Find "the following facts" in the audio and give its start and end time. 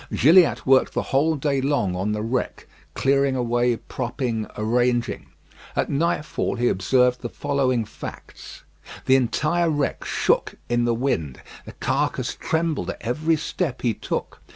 7.21-8.63